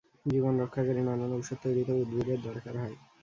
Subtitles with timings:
[0.25, 2.95] জীবন রক্ষাকারী নানান ঔষধ তৈরিতেও উদ্ভিদের দরকার হয়।